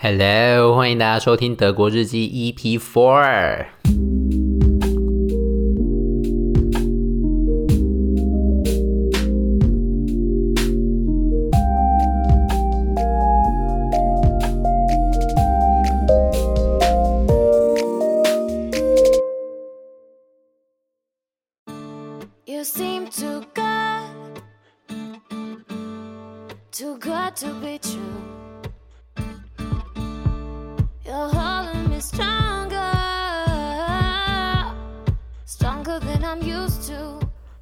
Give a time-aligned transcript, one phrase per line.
[0.00, 3.66] Hello，欢迎大家收听德国日记 EP Four。
[22.44, 24.42] You seem too good,
[26.70, 28.37] too good to be true.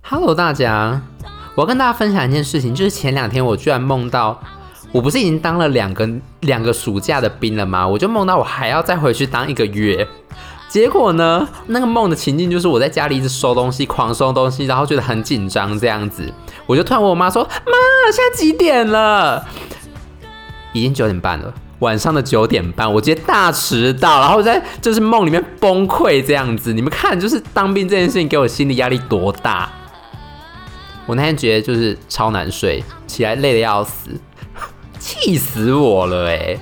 [0.03, 1.01] Hello，大家，
[1.55, 4.41] 我要跟大家分享一件事情，就是前两天我居然梦到，
[4.93, 6.09] 我不是已经当了两个
[6.41, 7.87] 两个暑假的兵了吗？
[7.87, 10.07] 我就梦到我还要再回去当一个月，
[10.69, 16.33] 结果呢，那个梦的情境就是我在家里一直收东西，狂收东西，然后觉得很紧张这样子，
[16.67, 17.73] 我就突然问我妈说：“妈，
[18.13, 19.47] 现在几点了？”
[20.73, 21.55] 已经九点半了。
[21.81, 26.73] 晚上的九点半，我直接大迟到，然后在就是梦里面崩溃这样子。
[26.73, 29.71] 你们看，就是当兵这件事情给我心理压力多大。
[31.05, 34.11] 我那天觉得就是超难睡，起来累得要死，
[34.99, 36.59] 气死我了哎！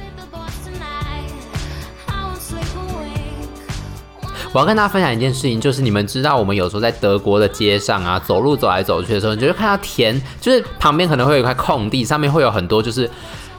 [4.52, 13.08] 我要跟大家分享一件事情，就是你们知道，我们有时候在德国的街上啊，走路走来走去的时候，你就会看到田，就是旁边可能会有一块空地，上面会有很多就是。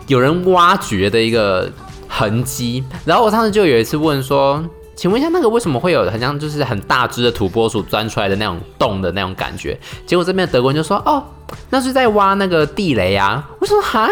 [0.08, 1.70] 有人挖掘的一个
[2.08, 4.64] 痕迹，然后我上次就有一次问说，
[4.96, 9.78] 请问一下，那个为什么会有很像就是很大只的土拨鼠钻出来的那种洞的那种感觉？
[10.06, 11.24] 结果这边的德国人就说，哦，
[11.70, 13.44] 那是在挖那个地雷啊。
[13.60, 14.10] 我说哈，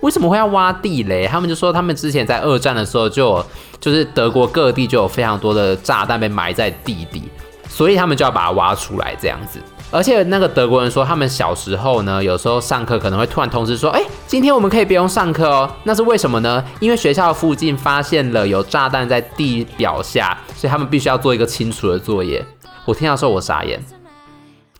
[0.00, 1.26] 为什么会要挖地雷？
[1.26, 3.46] 他们就说他们之前在二战的时候就有，
[3.80, 7.22] 就是德国各地就有非常多的炸弹被埋在地底，
[7.68, 9.60] 所以他们就要把它挖出来这样子。
[9.90, 15.70] 而且那个德国人说，他们小时候呢，有时候上课可能会突然通知说，哎，今天我们可以不用上课哦。
[15.84, 16.62] 那是为什么呢？
[16.80, 22.44] 因为学校附近发现了有炸弹在地表下，所以他们必须要做一个清除的作业。
[22.84, 23.80] 我听到时候我傻眼，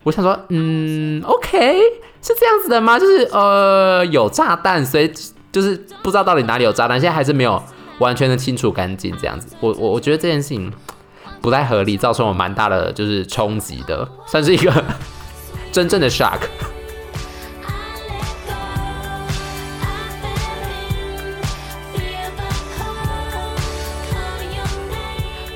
[0.03, 1.57] 我想说，嗯，OK，
[2.21, 2.99] 是这样子的吗？
[2.99, 5.09] 就是呃，有炸弹，所以
[5.51, 7.61] 就是不知道到底哪里有炸弹，现在还是没有
[7.99, 9.55] 完全的清除干净这样子。
[9.61, 10.71] 我我我觉得这件事情。
[11.41, 14.83] 不太合理，造成我蛮大的就是冲击的，算是一个
[15.71, 16.39] 真正的 shock。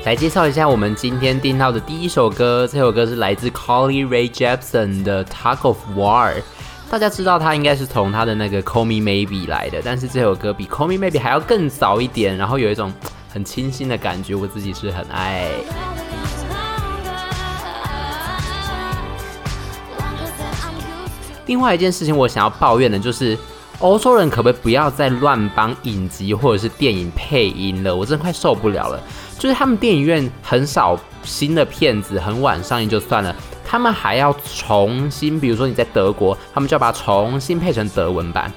[0.04, 6.32] 来介绍一下我们今天听到的第一首歌，这首歌是来自 Colly Rae Jepsen 的《Talk of War》。
[6.90, 12.92] 大家知道他应该是从他的那个《Call Me Maybe》来的，但是这首歌比《Call Me Maybe》还要更早一点，然后有一种。
[13.32, 15.48] 很清新的感觉，我自己是很爱。
[21.46, 23.36] 另外一件事情，我想要抱怨的就是，
[23.78, 27.94] 欧洲人可不可以不要再乱帮影集或者是电影配音了？
[27.94, 29.02] 我真的快受不了了。
[29.38, 38.52] 就是他们电影院很少新的片子很晚上映就算了，他们还要重新，比如说你在德国，他们就要把它重新配成德文版。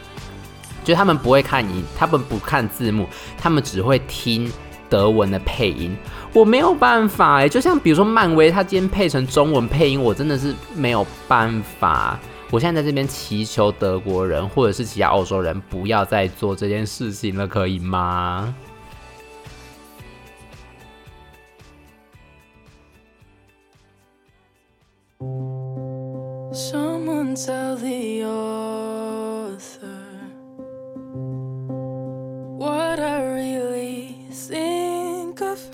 [0.84, 4.52] 就他们不会看影，他们不看字幕，他们只会听。
[4.90, 5.96] 德文的配音，
[6.34, 12.20] 我没有办法哎，就像比如说漫威，它今天配成中文配音，我真的是没有办法。
[12.52, 18.54] 我现在在这边祈求德国人或者是其他欧洲人不要再做这件事情了，可以吗？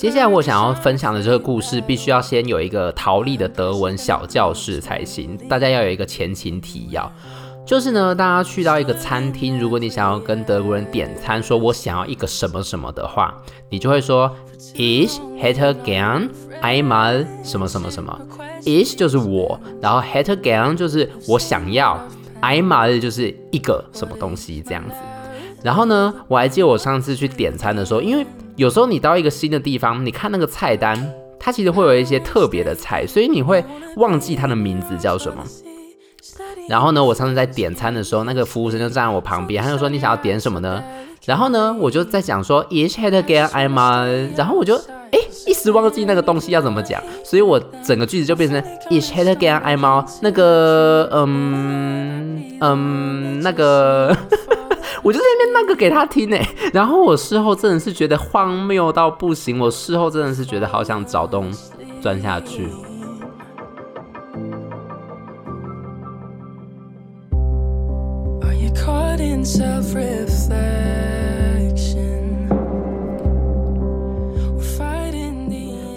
[0.02, 5.38] 接下来我想要分享的这个故事，必须要先有一个陶丽的德文小教室才行。
[5.48, 7.12] 大家要有一个前情提要，
[7.64, 13.32] 就是呢，大家去到一个餐厅，如果你想要跟德国人点餐，说我想要一个什么什么的话，
[13.70, 14.36] 你就会说
[14.74, 16.30] Ich hätte gern
[16.64, 18.20] einmal 什么什么什么。
[18.64, 21.96] Ich 就是我，然后 hätte gern 就是我想要
[22.42, 24.96] ，einmal 就是一个什么东西这样子。
[25.62, 28.26] 然后呢，我还记得我上次去点餐的时候，因为
[28.56, 33.64] 有时候你到一个新的地方，你看那个菜单，它其实会有一些特别的菜，所以你会
[33.98, 35.44] 忘记它的名字叫什么。
[36.70, 40.84] 然后呢，我上次在点餐的时候，那个服务生就站在我旁边，他就说：“你想要点什么呢？”
[41.26, 44.76] 然后呢，我就在讲说：“Ich hätte gern i'm。”然后我就
[45.12, 54.16] 哎，一时忘记那个东西要怎么讲，所以我整个句子就变成 Ich hätte gern i'm 那个嗯嗯那个。
[55.04, 61.52] 我就在那边那个给他听哎， 然后我事后真的是觉得荒谬到不行，我事后真的是觉得好想找洞
[62.02, 62.68] 钻下去。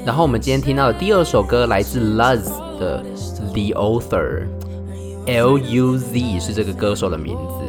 [0.06, 2.44] 然后我们今天听到的第二首歌来自 Luz
[2.78, 3.02] 的
[3.52, 4.46] 《The Author》
[5.26, 7.63] ，L U Z 是这个歌手的名字。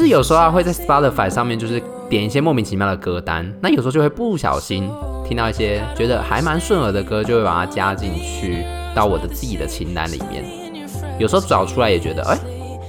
[0.00, 4.90] 是有时候啊会在 Spotify 上面就是点一些莫名其妙的歌单，那有时候就会不小心
[5.28, 8.64] 听到一些觉得还蛮顺耳的歌，就会把它加进去
[8.94, 10.42] 到我的自己的清单里面。
[11.18, 12.38] 有时候找出来也觉得，哎，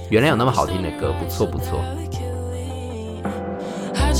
[0.08, 1.78] 原来有那么好听的歌，不错不错。
[3.92, 4.10] 然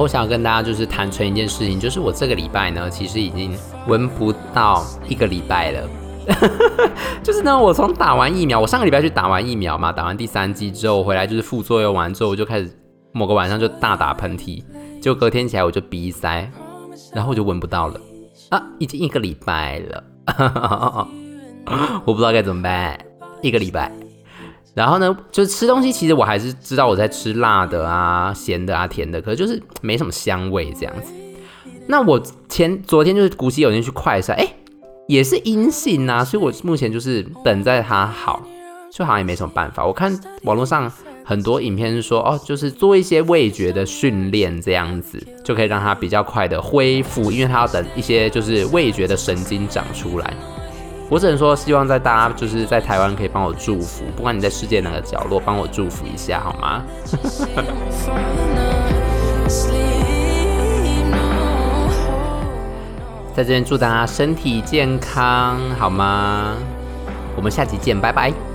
[0.00, 3.56] 我想跟大家就是坦诚一件事情，就是我这个礼拜呢，其实已经
[3.86, 5.88] 闻不到一个礼拜了。
[7.22, 12.70] 就是呢，我从打完疫苗，我上个礼拜去打完疫苗嘛，打完第三剂之后回来就是副作用完之后，我就开始
[13.12, 14.62] 某个晚上就大打喷嚏，
[15.00, 16.50] 就隔天起来我就鼻塞，
[17.14, 17.98] 然后我就闻不到了
[18.50, 20.04] 啊，已经一个礼拜了，
[22.04, 22.98] 我不知道该怎么办，
[23.40, 23.90] 一个礼拜。
[24.78, 31.12] 然后呢，就是吃东西，其实我还是知道我在吃辣的啊、咸的啊、甜的，可是就是没什么香味这样子。
[31.88, 34.54] 那我前昨天就是鼓起勇气去快筛，哎，
[35.08, 38.40] 也是阴性啊，所以我目前就是等在它好，
[38.92, 39.84] 就好像也没什么办法。
[39.84, 40.88] 我看网络上
[41.24, 50.32] 很多影片是说，哦，就是做一些味觉的训练这样子，就可以让它比较快的恢复，因为它要等一些就是味觉的神经长出来。
[51.10, 56.82] 我只能说，希望在大家就是在台湾可以帮我祝福，不管你在世界哪个角落，帮我祝福一下好吗？
[63.34, 66.54] 在这边祝大家身体健康好吗？
[67.36, 68.47] 我们下期见，拜拜。